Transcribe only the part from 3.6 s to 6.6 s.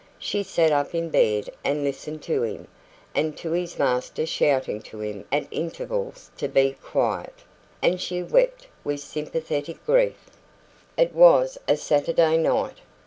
master shouting to him at intervals to